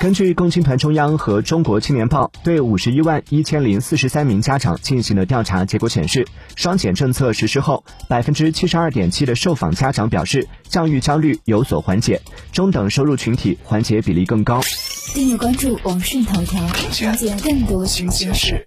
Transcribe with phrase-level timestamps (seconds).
[0.00, 6.24] 根据共青团中央和中国青年报对五十一万一千零四十三名家长进行的调查结果显示
[6.54, 12.20] 双减政策实施后百分之七十二点七的受访家长表示教育焦虑有所缓解
[12.52, 14.60] 中等收入群体缓解比例更高。
[15.14, 18.64] 订阅关注网讯头条了解更多新鲜事。